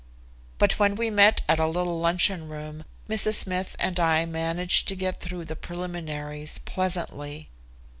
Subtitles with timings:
[0.57, 3.35] But when we met at a little luncheon room, Mrs.
[3.35, 7.49] Smith and I managed to get through the preliminaries pleasantly.